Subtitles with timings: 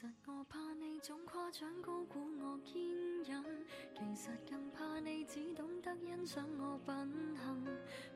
[0.00, 2.80] 实我怕你总夸奖高估我坚
[3.28, 3.44] 忍，
[3.92, 6.96] 其实更怕你只懂得欣赏我品
[7.36, 7.62] 行。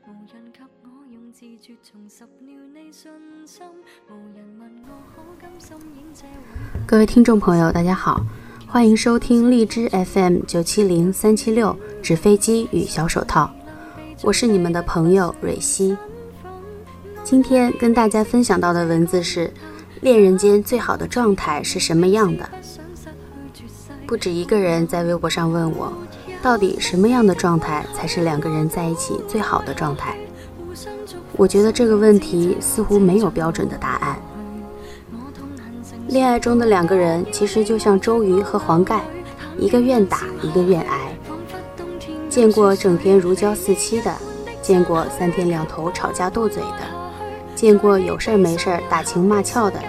[0.07, 2.29] 无人及我用自绝重拾了
[2.73, 3.11] 你信
[3.45, 3.63] 心，
[4.09, 8.19] 无人问我可甘心演这伟各位听众朋友，大家好，
[8.67, 13.53] 欢迎收听荔枝 FM 九七零三七六纸飞机与小手套，
[14.23, 15.95] 我是你们的朋友蕊希。
[17.23, 19.53] 今天跟大家分享到的文字是：
[20.05, 22.47] 恋人间最好的状态是什么样的？
[24.05, 25.91] 不止一个人在微博上问我，
[26.43, 30.15] 到底什么样的状态才是两个人在一起最好的状态？
[31.35, 34.15] 我觉得这个问题似乎没有标准的答案。
[36.09, 39.01] 恋爱中的两个人其实就像周瑜和黄盖，
[39.57, 41.17] 一个愿打，一个愿挨。
[42.29, 44.13] 见过整天如胶似漆的，
[44.61, 46.85] 见过三天两头吵架斗嘴的，
[47.55, 49.79] 见过有事没事打情骂俏的，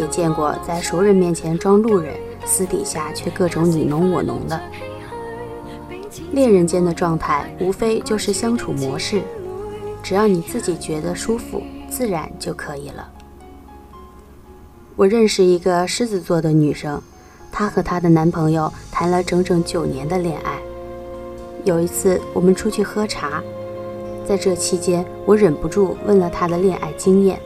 [0.00, 2.14] 也见过在熟人面前装路人，
[2.46, 4.58] 私底下却各种你侬我侬的。
[6.32, 9.20] 恋人间的状态无非就是相处模式，
[10.02, 13.06] 只要你自己觉得舒服，自然就可以了。
[14.96, 17.02] 我认识一个狮子座的女生，
[17.52, 20.58] 她和她的男朋友谈了整整九年的恋爱。
[21.64, 23.42] 有一次我们出去喝茶，
[24.26, 27.38] 在这期间我忍不住问了她的恋爱经验，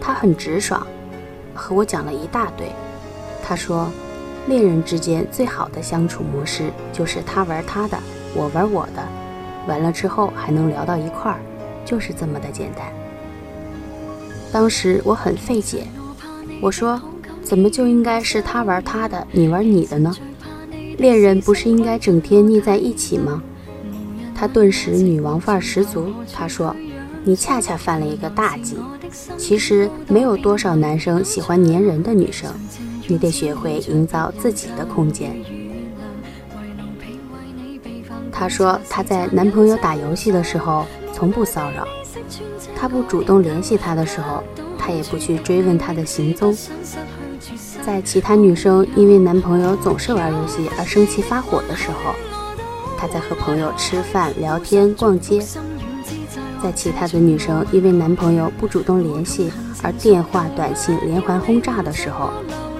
[0.00, 0.84] 她很直爽，
[1.54, 2.70] 和我讲了一大堆。
[3.42, 3.90] 她说，
[4.46, 7.98] 恋人之间最好的相处模式就是他玩他的，
[8.34, 9.02] 我玩我的，
[9.66, 11.40] 完了之后还能聊到一块儿，
[11.84, 12.86] 就是这么的简单。
[14.52, 15.84] 当时我很费解。
[16.60, 17.00] 我说
[17.42, 20.14] ：“怎么就应该是他玩他的，你玩你的呢？
[20.98, 23.42] 恋人不是应该整天腻在一起吗？”
[24.34, 26.12] 他顿时女王范儿十足。
[26.32, 26.74] 他说
[27.24, 28.76] ：“你恰恰犯了一个大忌。
[29.36, 32.52] 其实没有多少男生喜欢粘人的女生，
[33.06, 35.36] 你得学会营造自己的空间。”
[38.30, 41.86] 她说：“她在男朋友打游戏的时候从不骚扰，
[42.74, 44.42] 他不主动联系他的时候。”
[44.82, 46.56] 他也不去追问他的行踪，
[47.84, 52.14] 在其他女生因为男朋友总是玩游戏而生气发火的时候，
[52.96, 55.38] 她在和朋友吃饭、聊天、逛街；
[56.62, 59.50] 在其他的女生因为男朋友不主动联系
[59.82, 62.30] 而电话、短信连环轰炸的时候，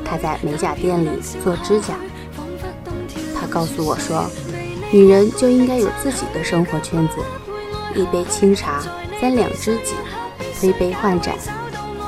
[0.05, 1.09] 他在美甲店里
[1.43, 1.95] 做指甲。
[3.35, 4.25] 他告诉我说，
[4.93, 7.15] 女人就应该有自己的生活圈子，
[7.95, 8.83] 一杯清茶，
[9.21, 9.95] 三两知己，
[10.59, 11.35] 推杯换盏。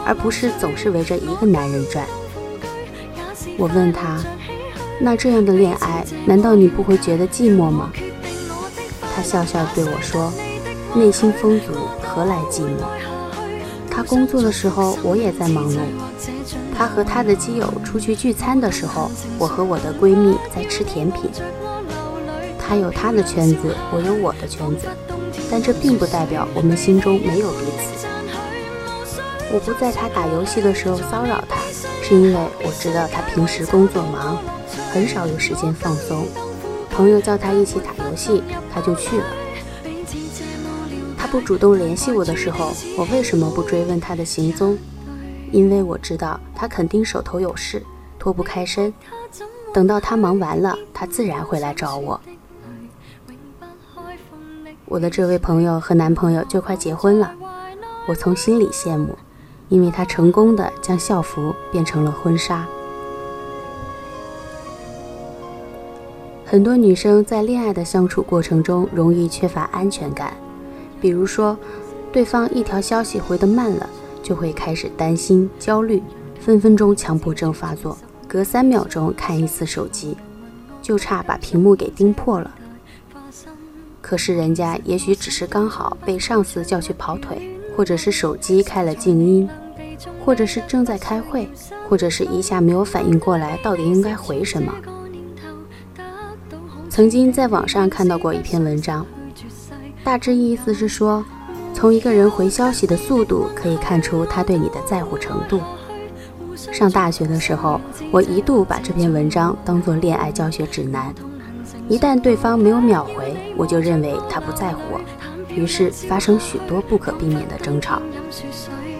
[0.04, 2.04] 而不是总是围着一个男人转。
[3.56, 4.18] 我问他
[4.98, 7.92] ：“那这样的恋爱，难道你不会觉得寂寞吗？”
[9.14, 10.32] 他笑笑对我说
[10.94, 11.72] ：“内心丰足，
[12.02, 12.84] 何来寂寞？”
[13.90, 15.78] 他工作的时候，我也在忙碌；
[16.76, 21.30] 他和他的基友出去聚餐的时候，我和我的闺蜜在吃甜品。
[22.58, 24.86] 他有他的圈子，我有我的圈子，
[25.50, 28.06] 但这并不代表我们心中没有彼此。
[29.52, 31.60] 我不在他打游戏的时候骚扰他，
[32.02, 34.38] 是因为我知道他平时工作忙，
[34.90, 36.26] 很少有时间放松。
[36.90, 38.42] 朋友叫他一起打游戏，
[38.72, 39.24] 他就去了。
[41.32, 44.76] 不主动联系我的时候，我为什么不追问他的行踪？
[45.50, 47.82] 因为我知道他肯定手头有事，
[48.18, 48.92] 脱不开身。
[49.72, 52.20] 等到他忙完了，他自然会来找我。
[54.84, 57.34] 我的这位朋友和男朋友就快结婚了，
[58.06, 59.16] 我从心里羡慕。
[59.70, 62.66] 因为他成功的将校服变成了婚纱。
[66.44, 70.36] 很多女生在恋爱的相处过程中容易缺乏安全感，
[71.02, 71.58] 比如说，
[72.12, 73.90] 对方一条消息回得慢了，
[74.22, 76.00] 就会开始担心、焦虑，
[76.40, 77.98] 分分钟强迫症发作，
[78.28, 80.16] 隔三秒钟看一次手机，
[80.80, 82.54] 就差把屏幕给盯破了。
[84.00, 89.48] 可是人家也许只是刚好被上司叫去跑腿，或者是手机开了静音。
[90.24, 91.48] 或者是正在开会，
[91.88, 94.72] 或者是一下没有反应过来，到底应该回什么？
[96.88, 99.04] 曾经在网上看到过一篇文章，
[100.04, 101.24] 大致意思是说，
[101.72, 105.60] 从一个人回消息的速度可以看出他对你的在乎程度。
[106.56, 111.14] 上大学的时候，我一度把这篇文章当做恋爱教学指南，
[111.88, 115.00] 一旦对方没有秒回，我就认为他不在乎我，
[115.48, 118.02] 于是发生许多不可避免的争吵。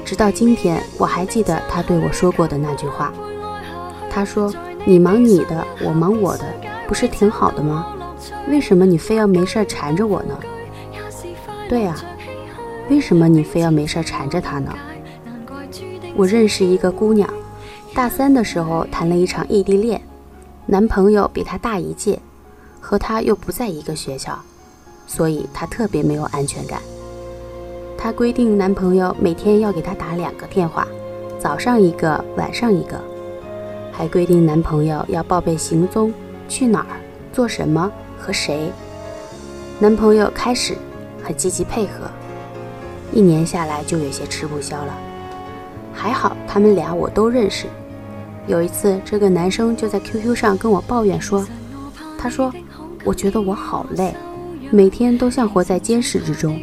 [0.05, 3.13] 直到今天，我还记得他对我说过的那句话。
[4.09, 4.53] 他说
[4.85, 6.45] ：“你忙你的，我忙我的，
[6.87, 7.87] 不是挺好的吗？
[8.49, 10.39] 为什么你非要没事缠着我呢？”
[11.73, 11.97] 对啊，
[12.91, 14.77] 为什么你非要没事缠着他呢？
[16.15, 17.27] 我认识一个姑娘，
[17.95, 19.99] 大三的时候谈了一场异地恋，
[20.67, 22.19] 男朋友比她大一届，
[22.79, 24.39] 和她又不在一个学校，
[25.07, 26.79] 所以她特别没有安全感。
[27.97, 30.87] 她规定男朋友每天要给她打两个电话，
[31.39, 33.01] 早上一个，晚上一个，
[33.91, 36.13] 还规定男朋友要报备行踪，
[36.51, 37.01] 去哪儿，
[37.33, 38.71] 做什么，和谁。
[39.79, 40.77] 男朋友开始
[41.23, 42.11] 很积极配合，
[43.13, 44.99] 一年下来就有些吃不消了。
[45.95, 47.67] 还好他们俩我都认识。
[48.49, 51.47] 有一次，这个男生就在 QQ 上跟我抱怨说
[52.19, 52.53] ：“他说，
[53.05, 54.13] 我觉得我好累，
[54.71, 56.61] 每天都像活在监视之中，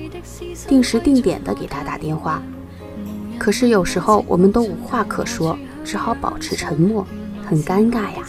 [0.67, 2.41] 定时定点的给他打电话，
[3.37, 7.07] 可是有时候我们都无话可说，只好保持沉默，
[7.45, 8.25] 很尴尬呀。”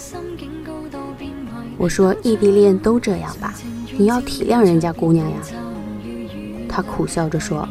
[1.76, 3.52] 我说：“异地恋都这样吧，
[3.98, 5.36] 你要体谅人家姑娘呀。”
[6.70, 7.68] 他苦笑着说：“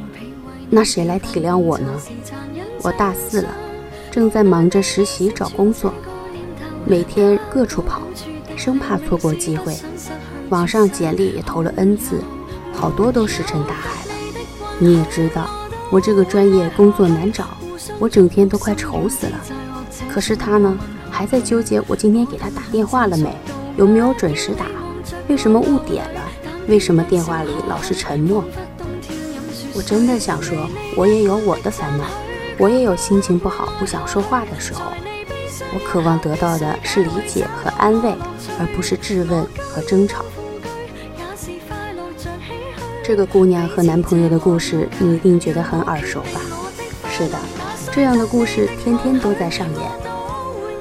[0.69, 1.89] 那谁来体谅我呢？
[2.83, 3.49] 我大四了。”
[4.11, 5.93] 正在忙着实习找工作，
[6.83, 8.01] 每天各处跑，
[8.57, 9.77] 生怕错过机会。
[10.49, 12.19] 网上简历也投了 N 次，
[12.73, 14.13] 好多都石沉大海了。
[14.79, 15.47] 你也知道，
[15.91, 17.49] 我这个专业工作难找，
[17.99, 19.39] 我整天都快愁死了。
[20.11, 20.75] 可是他呢，
[21.11, 23.31] 还在纠结我今天给他打电话了没，
[23.77, 24.65] 有没有准时打，
[25.27, 26.21] 为什么误点了，
[26.67, 28.43] 为什么电话里老是沉默。
[29.79, 32.03] 我真的想说，我也有我的烦恼。
[32.57, 34.81] 我也有心情不好、不想说话的时候，
[35.73, 38.13] 我渴望得到的是理解和安慰，
[38.59, 40.25] 而不是质问和争吵。
[43.01, 46.41] 这个姑娘和男朋友的故事，你一定觉得很耳熟吧？
[47.09, 47.37] 是的，
[47.89, 49.91] 这样的故事天天都在上演。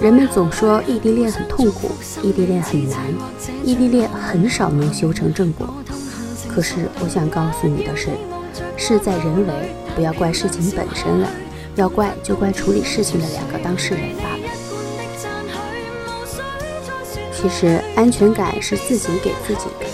[0.01, 2.99] 人们总说异地恋很痛苦，异地恋很难，
[3.63, 5.73] 异地恋很少能修成正果。
[6.49, 8.09] 可是我想告诉你的是，
[8.77, 9.53] 事在人为，
[9.95, 11.29] 不要怪事情本身了。
[11.77, 14.49] 要怪就怪处理事情的两个当事人罢了。
[17.33, 19.87] 其实安全感是自己给自己的，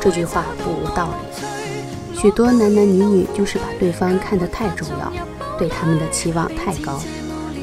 [0.00, 2.18] 这句话不无道理。
[2.18, 5.12] 许多男男女女就是把对方看得太重要，
[5.56, 7.00] 对他们的期望太高，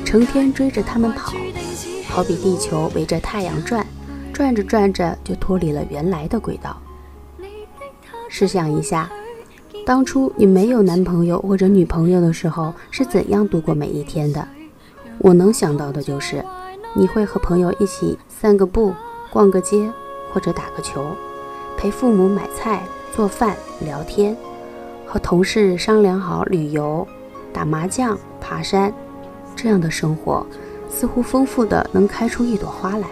[0.05, 1.33] 成天追着他们跑，
[2.07, 3.85] 好比地球围着太阳转，
[4.31, 6.81] 转着转着就脱离了原来的轨道。
[8.29, 9.09] 试想一下。
[9.89, 14.47] 当初你没有男朋友或者女朋友的时候是怎样度过每一天的？
[15.17, 16.45] 我能想到的就是，
[16.93, 18.93] 你会和朋友一起散个步、
[19.31, 19.91] 逛个街
[20.31, 21.03] 或者打个球，
[21.75, 22.83] 陪父母买菜、
[23.15, 24.37] 做饭、聊天，
[25.07, 27.07] 和同事商量好旅游、
[27.51, 28.93] 打麻将、爬山。
[29.55, 30.45] 这样的生活
[30.87, 33.07] 似乎丰富的能开出一朵花来。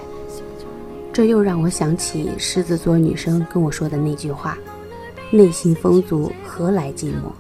[1.12, 4.56] 这又让我想起狮子座女生跟我说的那句话。
[5.32, 7.32] 内心丰足，何来寂寞？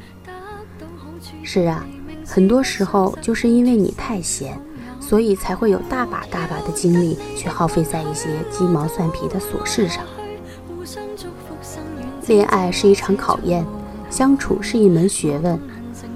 [1.44, 1.86] 是啊，
[2.26, 4.60] 很多时候就是因为你太闲，
[5.00, 10.04] 所以才会有大把大把的精力去耗费在一些鸡毛蒜皮的琐事上。
[12.28, 13.66] 恋爱是一场考验，
[14.10, 15.58] 相处是一门学问。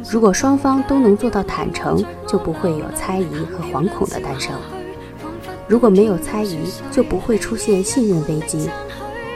[0.09, 4.53] 如果双方都能做到坦诚，就不会有猜疑和惶恐的诞生；
[5.69, 6.57] 如果没有猜疑，
[6.91, 8.69] 就不会出现信任危机。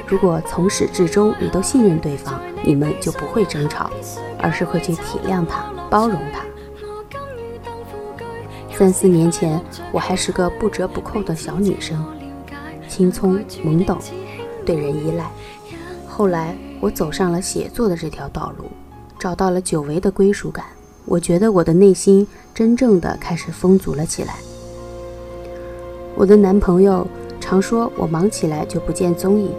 [0.07, 3.90] 如果从始至终你都信任对方，你们就不会争吵，
[4.40, 6.42] 而是会去体谅他、包容他。
[8.78, 9.60] 三四年前，
[9.92, 12.06] 我还是个不折不扣的小女生，
[12.88, 13.98] 青葱懵懂，
[14.65, 15.32] 对人依赖。
[16.08, 18.65] 后来，我走上了写作的这条道路，
[19.18, 20.65] 找到了久违的归属感。
[21.06, 24.36] 我觉得我的内心真正的开始丰足了起来。
[26.15, 27.08] 我的男朋友
[27.39, 29.51] 常说我忙起来就不见踪影。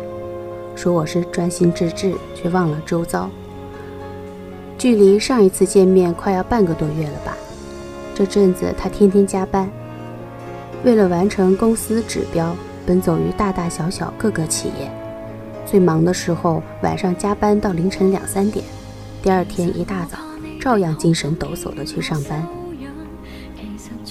[0.76, 3.28] 说我是专心致志，却忘了周遭。
[4.76, 7.35] 距离上一次见面快要半个多月了吧？
[8.14, 9.68] 这阵子他天天加班，
[10.85, 12.54] 为了完成公司指标，
[12.87, 14.90] 奔走于大大小小各个企业。
[15.64, 18.64] 最忙的时候，晚上加班到凌晨两三点，
[19.23, 20.18] 第二天一大早
[20.61, 22.47] 照样精神抖擞地去上班。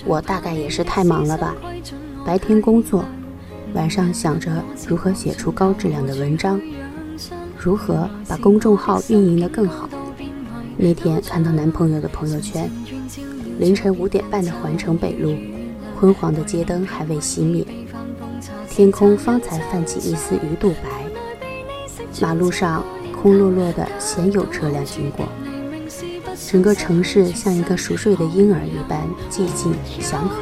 [0.03, 1.55] 我大概也是太忙了吧，
[2.25, 3.05] 白天工作。
[3.75, 6.59] 晚上想着如何写出高质量的文章，
[7.59, 9.89] 如何把公众号运营得更好。
[10.77, 12.71] 那天看到男朋友的朋友圈，
[13.59, 15.35] 凌晨五点半的环城北路，
[15.99, 17.65] 昏黄的街灯还未熄灭，
[18.69, 20.89] 天空方才泛起一丝鱼肚白，
[22.21, 25.27] 马路上空落落的，鲜有车辆经过，
[26.49, 30.37] 整个城市像一个熟睡的婴儿一般寂静祥和。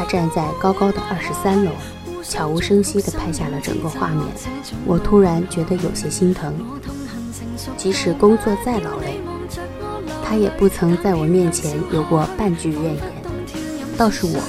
[0.00, 1.70] 他站在高高的二十三楼，
[2.22, 4.26] 悄无声息地拍下了整个画面。
[4.86, 6.54] 我突然觉得有些心疼。
[7.76, 9.20] 即使工作再劳累，
[10.24, 13.02] 他也不曾在我面前有过半句怨言。
[13.98, 14.40] 倒是我，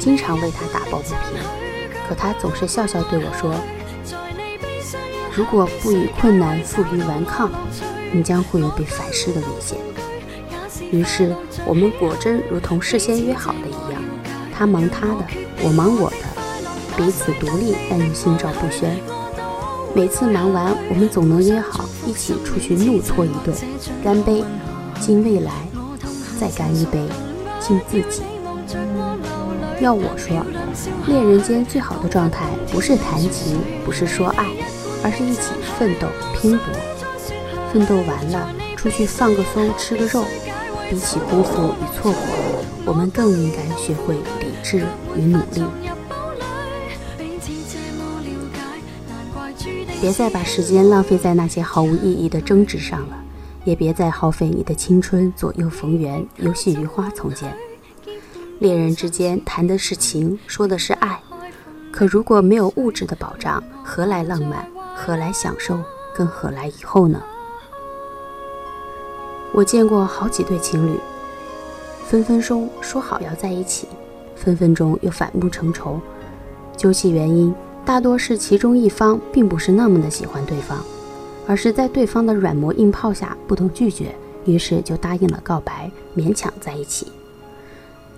[0.00, 1.38] 经常为他打抱不平，
[2.08, 3.54] 可他总是笑笑对我说
[5.36, 7.52] ：“如果不与困难负隅顽抗，
[8.10, 9.76] 你将会有被反噬的危险。”
[10.90, 13.74] 于是，我们果真如同事先约好的一，
[14.58, 15.24] 他忙他的，
[15.62, 16.16] 我忙我的，
[16.96, 18.98] 彼此独立但又心照不宣。
[19.94, 23.56] 每次忙完，我们总能约好一起出去怒搓一顿，
[24.02, 24.42] 干杯，
[25.00, 25.52] 敬未来，
[26.40, 26.98] 再干一杯，
[27.60, 28.22] 敬自己。
[29.80, 30.44] 要我说，
[31.06, 34.44] 恋人间最好的状态，不是谈情，不是说爱，
[35.04, 36.66] 而是一起奋斗拼搏。
[37.72, 40.24] 奋斗完了，出去放个松，吃个肉。
[40.90, 42.47] 比起辜负与错过，
[42.88, 44.78] 我们更应该学会理智
[45.14, 45.62] 与努力。
[50.00, 53.22] 别再把时间浪费在那些毫无意义的争执上了，
[53.64, 57.54] 也别再耗费你的青春左右逢源、游戏于花丛间。
[58.58, 61.20] 恋人之间谈的是情，说的是爱，
[61.92, 64.66] 可如果没有物质的保障，何来浪漫？
[64.96, 65.78] 何来享受？
[66.16, 67.22] 更何来以后呢？
[69.52, 70.98] 我见过好几对情侣，
[72.08, 73.86] 分分钟说好要在一起，
[74.34, 76.00] 分分钟又反目成仇。
[76.74, 80.82] 究其原因，大多是其中一方并不是那么的喜欢对方，
[81.46, 84.14] 而是在对方的软磨硬泡下不懂拒绝，
[84.46, 87.08] 于是就答应了告白，勉强在一起。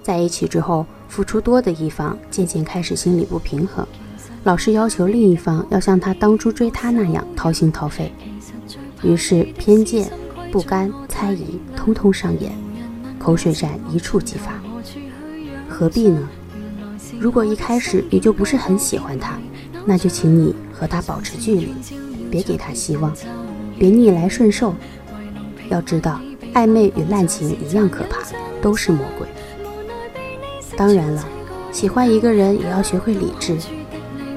[0.04, 3.84] 在一起之后，付出多的一方渐渐开始心理不平衡，
[4.44, 8.12] 老是要求另一方要像他当初追他那样掏心掏肺，
[9.02, 10.08] 于是偏见。
[10.52, 12.52] 不甘、猜疑，通通上演，
[13.20, 14.58] 口水战一触即发。
[15.68, 16.26] 何必呢？
[17.18, 19.38] 如果一开始你就不是很喜欢他，
[19.84, 21.74] 那就请你和他保持距离，
[22.30, 23.14] 别给他希望，
[23.78, 24.74] 别逆来顺受。
[25.68, 26.18] 要知道，
[26.54, 28.20] 暧昧与滥情一样可怕，
[28.62, 29.28] 都是魔鬼。
[30.78, 31.22] 当然了，
[31.70, 33.54] 喜欢一个人也要学会理智。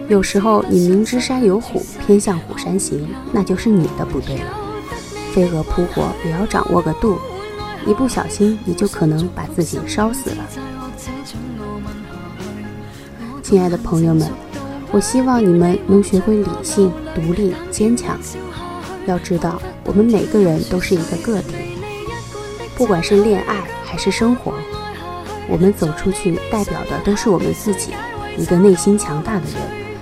[0.10, 4.60] 有时候你明知山有虎，偏向虎山行，那就是你的不对了。
[5.32, 7.18] 飞蛾扑火也要掌握个度，
[7.86, 10.46] 一不小心你就可能把自己烧死了。
[13.42, 14.30] 亲爱的朋友们，
[14.92, 18.18] 我希望你们能学会理性、独立、坚强。
[19.06, 21.56] 要知道，我们每个人都是一个个体，
[22.75, 24.54] 不管是恋爱还是生活，
[25.50, 27.92] 我们走出去代表的都是我们自己。
[28.38, 29.56] 一个内心强大的人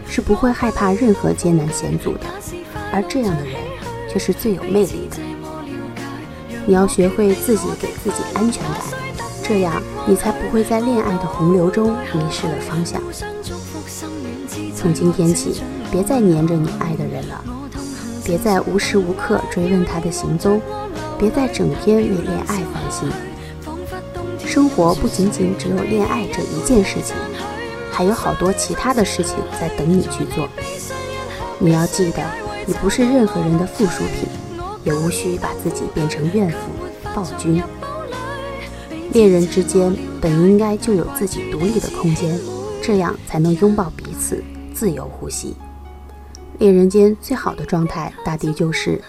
[0.08, 2.22] 是不会害怕任何艰难险阻的，
[2.94, 3.56] 而这样的人。
[4.12, 5.21] 却是最有魅力的。
[6.66, 8.82] 你要学会自己给自己安全感，
[9.44, 13.02] 这样你才不会在恋爱的洪流中迷失了方向。
[14.76, 17.44] 从今天起，别再黏着你爱的人了，
[18.24, 20.62] 别再无时无刻追问他的行踪，
[21.18, 23.10] 别再整天为恋爱烦心。
[24.46, 27.16] 生活不仅仅只有恋爱这一件事情，
[27.92, 30.48] 还有好多其他的事情在等你去做。
[31.60, 32.24] 你要记得。
[32.68, 34.30] 你不是任何人的附属品，
[34.84, 36.58] 也无需把自己变成怨妇、
[37.14, 37.62] 暴君。
[39.14, 42.40] 恋人之间本应该就有自己独立的空间，
[42.82, 45.56] 这样才能拥抱彼此，自由呼吸。
[46.60, 49.02] 恋人间最好的状态，大抵就是：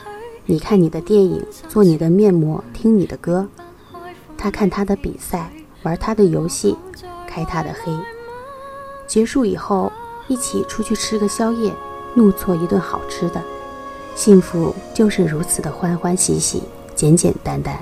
[0.46, 3.46] 你看你的电影，做你的面膜，听你的歌；
[4.36, 5.50] 他看他的比赛，
[5.82, 6.76] 玩他的游戏，
[7.26, 7.92] 开他的黑。
[9.06, 9.92] 结束以后，
[10.28, 11.72] 一起出去吃个宵夜。
[12.14, 13.42] 怒搓一顿好吃的，
[14.14, 16.62] 幸福就是如此的欢欢喜喜、
[16.94, 17.78] 简简单单。